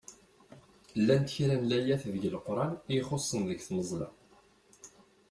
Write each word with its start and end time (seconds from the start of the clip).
Llant 0.99 1.27
kra 1.35 1.55
n 1.61 1.63
layat 1.69 2.01
deg 2.13 2.21
Leqran 2.33 2.71
i 2.91 2.95
ixuṣṣen 2.99 3.41
deg 3.49 3.59
tmeẓla. 3.67 4.09